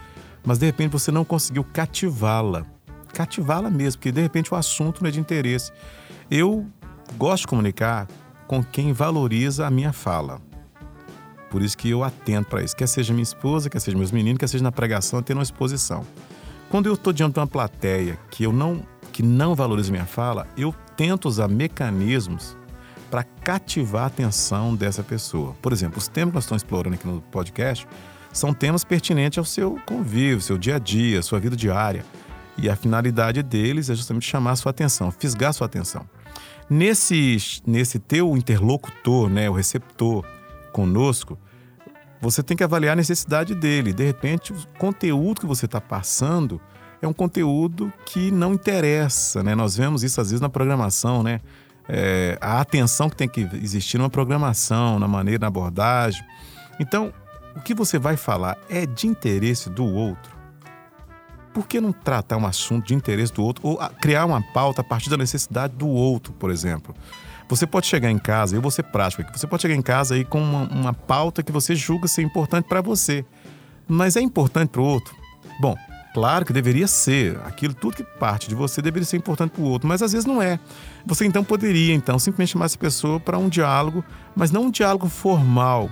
mas 0.44 0.58
de 0.58 0.66
repente 0.66 0.92
você 0.92 1.12
não 1.12 1.26
conseguiu 1.26 1.66
cativá-la. 1.66 2.66
Cativá-la 3.14 3.70
mesmo, 3.70 4.00
porque 4.00 4.12
de 4.12 4.22
repente 4.22 4.54
o 4.54 4.58
assunto 4.58 5.02
não 5.02 5.10
é 5.10 5.12
de 5.12 5.20
interesse. 5.20 5.72
Eu 6.32 6.66
gosto 7.18 7.42
de 7.42 7.48
comunicar 7.48 8.08
com 8.48 8.64
quem 8.64 8.94
valoriza 8.94 9.68
a 9.68 9.70
minha 9.70 9.92
fala. 9.92 10.40
Por 11.52 11.62
isso 11.62 11.78
que 11.78 11.90
eu 11.90 12.04
atento 12.04 12.50
para 12.50 12.64
isso. 12.64 12.76
Quer 12.76 12.88
seja 12.88 13.12
minha 13.12 13.24
esposa, 13.24 13.70
quer 13.70 13.82
seja 13.82 13.98
meus 13.98 14.12
meninos, 14.12 14.40
quer 14.40 14.48
seja 14.48 14.64
na 14.64 14.72
pregação, 14.72 15.22
tendo 15.22 15.38
uma 15.38 15.44
exposição. 15.44 16.06
Quando 16.70 16.86
eu 16.86 16.94
estou 16.94 17.12
diante 17.12 17.34
de 17.34 17.40
uma 17.40 17.48
plateia 17.48 18.18
que 18.32 18.44
eu 18.44 18.54
não 18.54 18.82
que 19.20 19.24
não 19.24 19.54
valoriza 19.54 19.92
minha 19.92 20.06
fala, 20.06 20.48
eu 20.56 20.74
tento 20.96 21.28
usar 21.28 21.50
mecanismos 21.50 22.56
para 23.12 23.22
cativar 23.22 24.04
a 24.04 24.06
atenção 24.06 24.74
dessa 24.74 25.04
pessoa. 25.04 25.54
Por 25.62 25.74
exemplo, 25.74 25.98
os 25.98 26.08
temas 26.08 26.30
que 26.30 26.36
nós 26.36 26.44
estamos 26.46 26.64
explorando 26.64 26.96
aqui 26.96 27.06
no 27.06 27.20
podcast 27.24 27.86
são 28.32 28.54
temas 28.54 28.86
pertinentes 28.86 29.38
ao 29.38 29.44
seu 29.44 29.78
convívio, 29.86 30.40
seu 30.40 30.58
dia 30.58 30.78
a 30.78 30.80
dia, 30.80 31.22
sua 31.22 31.38
vida 31.38 31.54
diária. 31.54 32.06
E 32.58 32.70
a 32.70 32.78
finalidade 32.78 33.44
deles 33.44 33.90
é 33.90 33.94
justamente 33.94 34.26
chamar 34.26 34.52
a 34.52 34.56
sua 34.56 34.70
atenção, 34.70 35.12
fisgar 35.12 35.50
a 35.50 35.54
sua 35.54 35.68
atenção. 35.68 36.08
Nesse, 36.70 37.62
nesse 37.68 38.00
teu 38.00 38.38
interlocutor, 38.38 39.30
né, 39.30 39.50
o 39.50 39.54
receptor 39.54 40.24
conosco, 40.72 41.38
você 42.22 42.42
tem 42.42 42.56
que 42.56 42.64
avaliar 42.64 42.94
a 42.94 42.96
necessidade 42.96 43.54
dele. 43.54 43.92
De 43.92 44.06
repente, 44.06 44.54
o 44.54 44.56
conteúdo 44.78 45.42
que 45.42 45.46
você 45.46 45.66
está 45.66 45.82
passando 45.82 46.62
é 47.01 47.08
um 47.08 47.13
conteúdo 47.13 47.91
que 48.06 48.32
não 48.32 48.53
interessa, 48.53 49.41
né? 49.41 49.56
Nós 49.56 49.75
vemos 49.75 50.03
isso 50.03 50.20
às 50.20 50.29
vezes 50.29 50.41
na 50.41 50.50
programação, 50.50 51.24
né? 51.24 51.39
É, 51.88 52.38
a 52.39 52.60
atenção 52.60 53.10
que 53.10 53.15
tem 53.15 53.27
que 53.27 53.41
existir 53.53 53.98
numa 53.98 54.10
programação, 54.10 55.00
na 55.00 55.08
maneira, 55.08 55.41
na 55.41 55.48
abordagem. 55.48 56.24
Então, 56.79 57.12
o 57.56 57.62
que 57.62 57.74
você 57.74 57.98
vai 57.98 58.15
falar 58.15 58.58
é 58.70 58.86
de 58.86 59.08
interesse 59.08 59.70
do 59.70 59.86
outro. 59.86 60.38
Por 61.53 61.68
que 61.68 61.82
não 61.82 61.91
tratar 61.91 62.38
um 62.38 62.46
assunto 62.46 62.86
de 62.86 62.94
interesse 62.94 63.34
do 63.34 63.44
outro 63.44 63.68
ou 63.68 63.82
ah, 63.82 63.89
criar 63.89 64.25
uma 64.25 64.41
pauta 64.53 64.82
a 64.82 64.84
partir 64.84 65.10
da 65.10 65.18
necessidade 65.18 65.75
do 65.75 65.88
outro, 65.88 66.32
por 66.34 66.51
exemplo? 66.51 66.96
Você 67.48 67.65
pode 67.65 67.88
chegar 67.88 68.12
em 68.12 68.20
casa, 68.20 68.56
eu 68.56 68.62
vou 68.62 68.70
ser 68.70 68.84
prático 68.84 69.24
aqui, 69.24 69.38
você 69.38 69.48
pode 69.48 69.63
chegar 69.63 69.74
em 69.74 69.82
casa 69.82 70.13
aí 70.13 70.24
com 70.24 70.39
uma, 70.39 70.70
uma 70.70 70.94
pauta 70.94 71.41
que 71.41 71.51
você 71.51 71.75
julga 71.75 72.08
ser 72.08 72.22
importante 72.22 72.65
para 72.65 72.79
você, 72.79 73.25
mas 73.88 74.15
é 74.15 74.22
importante 74.22 74.70
para 74.70 74.82
o 74.82 74.86
outro? 74.86 75.15
Bom, 75.60 75.75
claro 76.13 76.46
que 76.46 76.54
deveria 76.54 76.88
ser, 76.88 77.38
aquilo 77.46 77.74
tudo 77.74 77.98
que 77.98 78.04
parte 78.04 78.48
de 78.48 78.56
você 78.56 78.82
deveria 78.82 79.06
ser 79.06 79.18
importante 79.18 79.51
para 79.51 79.62
o 79.62 79.66
outro, 79.66 79.88
mas 79.88 80.01
às 80.01 80.12
vezes 80.12 80.25
não 80.25 80.42
é. 80.42 80.60
Você 81.06 81.25
então 81.25 81.44
poderia 81.44 81.94
então 81.94 82.18
simplesmente 82.20 82.54
chamar 82.54 82.66
essa 82.66 82.78
pessoa 82.78 83.20
para 83.20 83.38
um 83.38 83.50
diálogo, 83.50 84.04
mas 84.36 84.51
não 84.51 84.66
um 84.66 84.72
diálogo 84.72 85.08
formal. 85.08 85.89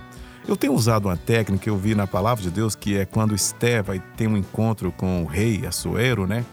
Eu 0.48 0.56
tenho 0.56 0.74
usado 0.74 1.08
uma 1.10 1.18
técnica 1.18 1.64
que 1.64 1.70
eu 1.70 1.78
vi 1.78 1.94
na 1.94 2.08
palavra 2.08 2.42
de 2.42 2.50
Deus, 2.50 2.74
que 2.74 2.98
é 2.98 3.06
quando 3.06 3.36
Esté 3.36 3.82
vai 3.82 4.00
ter 4.00 4.28
um 4.28 4.38
encontro 4.38 4.92
com 4.94 5.24
o 5.24 5.26
rei 5.26 5.66
Assuero, 5.66 6.26
né? 6.26 6.46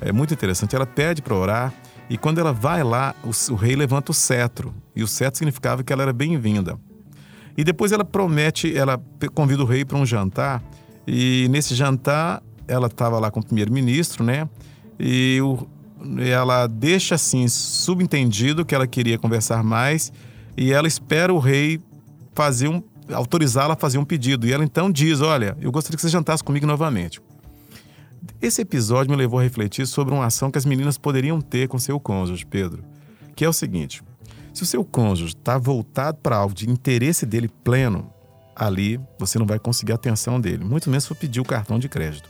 É 0.00 0.10
muito 0.10 0.34
interessante. 0.34 0.74
Ela 0.74 0.86
pede 0.86 1.22
para 1.22 1.34
orar 1.34 1.72
e 2.10 2.16
quando 2.16 2.38
ela 2.38 2.52
vai 2.52 2.82
lá, 2.82 3.14
o, 3.22 3.52
o 3.52 3.56
rei 3.56 3.76
levanta 3.76 4.10
o 4.10 4.14
cetro. 4.14 4.74
E 4.94 5.02
o 5.02 5.06
cetro 5.06 5.38
significava 5.38 5.84
que 5.84 5.92
ela 5.92 6.02
era 6.02 6.12
bem-vinda. 6.12 6.78
E 7.56 7.62
depois 7.62 7.92
ela 7.92 8.04
promete, 8.04 8.76
ela 8.76 9.00
convida 9.34 9.62
o 9.62 9.66
rei 9.66 9.84
para 9.84 9.98
um 9.98 10.06
jantar. 10.06 10.62
E 11.06 11.46
nesse 11.50 11.74
jantar, 11.74 12.42
ela 12.68 12.86
estava 12.86 13.18
lá 13.18 13.30
com 13.30 13.40
o 13.40 13.44
primeiro-ministro, 13.44 14.22
né? 14.22 14.48
E 15.00 15.40
o- 15.42 15.66
ela 16.20 16.66
deixa 16.66 17.16
assim 17.16 17.48
subentendido 17.48 18.64
que 18.64 18.74
ela 18.74 18.86
queria 18.86 19.18
conversar 19.18 19.64
mais. 19.64 20.12
E 20.56 20.72
ela 20.72 20.86
espera 20.86 21.32
o 21.32 21.38
rei 21.38 21.80
fazer 22.34 22.68
um 22.68 22.82
autorizá-la 23.12 23.74
a 23.74 23.76
fazer 23.76 23.98
um 23.98 24.04
pedido. 24.04 24.46
E 24.46 24.52
ela 24.52 24.62
então 24.64 24.90
diz: 24.90 25.20
Olha, 25.20 25.56
eu 25.60 25.72
gostaria 25.72 25.96
que 25.96 26.02
você 26.02 26.08
jantasse 26.08 26.44
comigo 26.44 26.66
novamente. 26.66 27.20
Esse 28.40 28.62
episódio 28.62 29.10
me 29.10 29.16
levou 29.16 29.40
a 29.40 29.42
refletir 29.42 29.86
sobre 29.86 30.14
uma 30.14 30.26
ação 30.26 30.50
que 30.50 30.58
as 30.58 30.64
meninas 30.64 30.98
poderiam 30.98 31.40
ter 31.40 31.68
com 31.68 31.78
seu 31.78 31.98
cônjuge, 31.98 32.44
Pedro, 32.46 32.84
que 33.34 33.44
é 33.44 33.48
o 33.48 33.52
seguinte: 33.52 34.02
se 34.52 34.62
o 34.62 34.66
seu 34.66 34.84
cônjuge 34.84 35.34
está 35.34 35.58
voltado 35.58 36.18
para 36.18 36.36
algo 36.36 36.54
de 36.54 36.68
interesse 36.68 37.24
dele 37.24 37.48
pleno, 37.48 38.10
ali 38.54 39.00
você 39.18 39.38
não 39.38 39.46
vai 39.46 39.58
conseguir 39.58 39.92
a 39.92 39.94
atenção 39.96 40.40
dele, 40.40 40.64
muito 40.64 40.90
menos 40.90 41.04
se 41.04 41.14
pedir 41.14 41.40
o 41.40 41.44
cartão 41.44 41.78
de 41.78 41.88
crédito. 41.88 42.28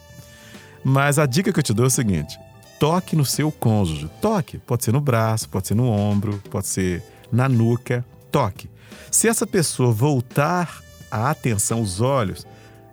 Mas 0.85 1.19
a 1.19 1.27
dica 1.27 1.53
que 1.53 1.59
eu 1.59 1.63
te 1.63 1.75
dou 1.75 1.85
é 1.85 1.89
o 1.89 1.91
seguinte: 1.91 2.39
toque 2.79 3.17
no 3.17 3.25
seu 3.25 3.51
cônjuge. 3.51 4.11
Toque. 4.21 4.59
Pode 4.59 4.85
ser 4.85 4.93
no 4.93 5.01
braço, 5.01 5.49
pode 5.49 5.69
ser 5.69 5.75
no 5.75 5.89
ombro, 5.89 6.43
pode 6.51 6.67
ser 6.67 7.03
na 7.31 7.49
nuca. 7.49 8.05
Toque. 8.31 8.71
Se 9.11 9.29
essa 9.29 9.47
pessoa 9.47 9.93
voltar 9.93 10.83
a 11.11 11.31
atenção, 11.31 11.81
os 11.81 12.01
olhos, 12.01 12.47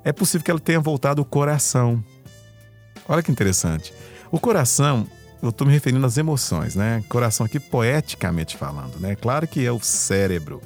é 0.03 0.11
possível 0.11 0.43
que 0.43 0.51
ela 0.51 0.59
tenha 0.59 0.79
voltado 0.79 1.21
o 1.21 1.25
coração. 1.25 2.03
Olha 3.07 3.21
que 3.21 3.31
interessante. 3.31 3.93
O 4.31 4.39
coração, 4.39 5.07
eu 5.41 5.49
estou 5.49 5.67
me 5.67 5.73
referindo 5.73 6.05
às 6.05 6.17
emoções, 6.17 6.75
né? 6.75 7.03
Coração 7.09 7.45
aqui 7.45 7.59
poeticamente 7.59 8.57
falando, 8.57 8.99
né? 8.99 9.15
Claro 9.15 9.47
que 9.47 9.65
é 9.65 9.71
o 9.71 9.79
cérebro. 9.79 10.61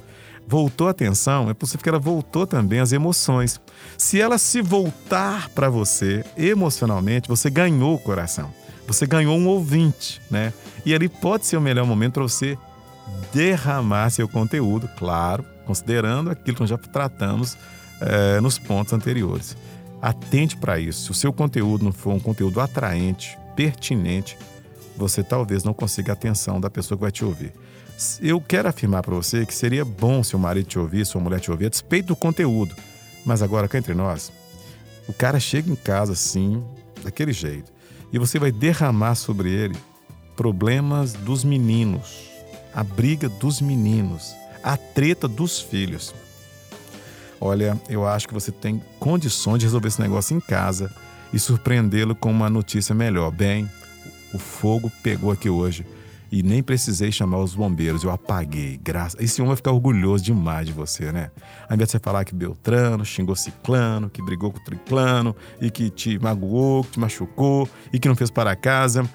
Voltou 0.50 0.88
a 0.88 0.90
atenção, 0.90 1.48
é 1.48 1.54
possível 1.54 1.80
que 1.80 1.88
ela 1.88 2.00
voltou 2.00 2.44
também 2.44 2.80
às 2.80 2.90
emoções. 2.90 3.60
Se 3.96 4.20
ela 4.20 4.36
se 4.36 4.60
voltar 4.60 5.48
para 5.50 5.70
você 5.70 6.24
emocionalmente, 6.36 7.28
você 7.28 7.48
ganhou 7.48 7.94
o 7.94 7.98
coração. 8.00 8.52
Você 8.84 9.06
ganhou 9.06 9.38
um 9.38 9.46
ouvinte, 9.46 10.20
né? 10.28 10.52
E 10.84 10.92
ali 10.92 11.08
pode 11.08 11.46
ser 11.46 11.56
o 11.56 11.60
melhor 11.60 11.86
momento 11.86 12.14
para 12.14 12.24
você 12.24 12.58
derramar 13.32 14.10
seu 14.10 14.28
conteúdo, 14.28 14.90
claro, 14.98 15.44
considerando 15.64 16.30
aquilo 16.30 16.56
que 16.56 16.62
nós 16.62 16.70
já 16.70 16.76
tratamos 16.76 17.56
eh, 18.00 18.40
nos 18.40 18.58
pontos 18.58 18.92
anteriores. 18.92 19.56
Atente 20.02 20.56
para 20.56 20.80
isso. 20.80 21.04
Se 21.04 21.10
o 21.12 21.14
seu 21.14 21.32
conteúdo 21.32 21.84
não 21.84 21.92
for 21.92 22.12
um 22.12 22.18
conteúdo 22.18 22.60
atraente, 22.60 23.38
pertinente, 23.54 24.36
você 24.96 25.22
talvez 25.22 25.62
não 25.62 25.72
consiga 25.72 26.10
a 26.10 26.14
atenção 26.14 26.60
da 26.60 26.68
pessoa 26.68 26.98
que 26.98 27.02
vai 27.02 27.12
te 27.12 27.24
ouvir. 27.24 27.52
Eu 28.20 28.40
quero 28.40 28.68
afirmar 28.68 29.02
para 29.02 29.14
você 29.14 29.44
que 29.44 29.54
seria 29.54 29.84
bom 29.84 30.22
seu 30.22 30.38
marido 30.38 30.66
te 30.66 30.78
ouvir, 30.78 31.04
sua 31.04 31.20
mulher 31.20 31.40
te 31.40 31.50
ouvir, 31.50 31.66
a 31.66 31.68
despeito 31.68 32.08
do 32.08 32.16
conteúdo. 32.16 32.74
Mas 33.24 33.42
agora, 33.42 33.68
cá 33.68 33.78
entre 33.78 33.94
nós, 33.94 34.32
O 35.10 35.12
cara 35.12 35.40
chega 35.40 35.68
em 35.68 35.74
casa 35.74 36.12
assim, 36.12 36.62
daquele 37.02 37.32
jeito, 37.32 37.72
e 38.12 38.18
você 38.18 38.38
vai 38.38 38.52
derramar 38.52 39.16
sobre 39.16 39.50
ele 39.50 39.76
problemas 40.36 41.14
dos 41.14 41.42
meninos, 41.42 42.30
a 42.72 42.84
briga 42.84 43.28
dos 43.28 43.60
meninos, 43.60 44.32
a 44.62 44.76
treta 44.76 45.26
dos 45.26 45.60
filhos. 45.60 46.14
Olha, 47.40 47.76
eu 47.88 48.06
acho 48.06 48.28
que 48.28 48.34
você 48.34 48.52
tem 48.52 48.80
condições 49.00 49.58
de 49.58 49.66
resolver 49.66 49.88
esse 49.88 50.00
negócio 50.00 50.36
em 50.36 50.40
casa 50.40 50.94
e 51.32 51.40
surpreendê-lo 51.40 52.14
com 52.14 52.30
uma 52.30 52.48
notícia 52.48 52.94
melhor. 52.94 53.32
Bem, 53.32 53.68
o 54.32 54.38
fogo 54.38 54.92
pegou 55.02 55.32
aqui 55.32 55.50
hoje 55.50 55.84
e 56.30 56.42
nem 56.42 56.62
precisei 56.62 57.10
chamar 57.10 57.38
os 57.38 57.54
bombeiros, 57.54 58.04
eu 58.04 58.10
apaguei. 58.10 58.78
Graças. 58.82 59.20
Esse 59.20 59.40
homem 59.40 59.48
vai 59.48 59.56
ficar 59.56 59.72
orgulhoso 59.72 60.22
demais 60.22 60.66
de 60.66 60.72
você, 60.72 61.10
né? 61.10 61.30
Ao 61.68 61.74
invés 61.74 61.88
de 61.88 61.92
você 61.92 61.98
falar 61.98 62.24
que 62.24 62.34
Beltrano 62.34 63.04
xingou 63.04 63.34
Ciclano, 63.34 64.08
que 64.08 64.22
brigou 64.22 64.52
com 64.52 64.58
o 64.58 64.64
Triclano 64.64 65.34
e 65.60 65.70
que 65.70 65.90
te 65.90 66.18
magoou, 66.18 66.84
que 66.84 66.92
te 66.92 67.00
machucou 67.00 67.68
e 67.92 67.98
que 67.98 68.08
não 68.08 68.14
fez 68.14 68.30
para 68.30 68.54
casa. 68.54 69.08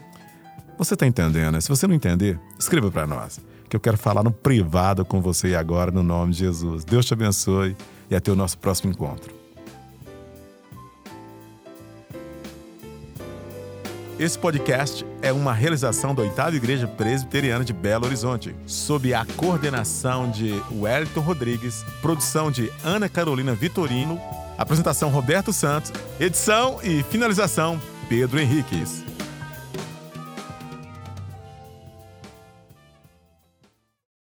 Você 0.77 0.95
tá 0.95 1.07
entendendo, 1.07 1.53
né? 1.53 1.61
Se 1.61 1.69
você 1.69 1.87
não 1.87 1.95
entender, 1.95 2.37
escreva 2.59 2.91
para 2.91 3.07
nós, 3.07 3.39
que 3.69 3.75
eu 3.75 3.79
quero 3.79 3.97
falar 3.97 4.23
no 4.23 4.31
privado 4.31 5.05
com 5.05 5.21
você 5.21 5.55
agora, 5.55 5.89
no 5.91 6.03
nome 6.03 6.33
de 6.33 6.39
Jesus. 6.39 6.83
Deus 6.83 7.05
te 7.05 7.13
abençoe 7.13 7.77
e 8.09 8.15
até 8.15 8.29
o 8.31 8.35
nosso 8.35 8.57
próximo 8.57 8.91
encontro. 8.91 9.44
Esse 14.17 14.39
podcast 14.39 15.05
é 15.21 15.33
uma 15.33 15.51
realização 15.51 16.15
da 16.15 16.21
Oitava 16.21 16.55
Igreja 16.55 16.87
Presbiteriana 16.87 17.65
de 17.65 17.73
Belo 17.73 18.05
Horizonte, 18.05 18.55
sob 18.65 19.13
a 19.13 19.25
coordenação 19.35 20.31
de 20.31 20.53
Wellington 20.71 21.19
Rodrigues, 21.19 21.83
produção 22.01 22.49
de 22.49 22.71
Ana 22.81 23.09
Carolina 23.09 23.53
Vitorino, 23.53 24.17
apresentação 24.57 25.09
Roberto 25.09 25.51
Santos, 25.51 25.91
edição 26.17 26.79
e 26.81 27.03
finalização 27.03 27.77
Pedro 28.07 28.39
Henriques. 28.39 29.03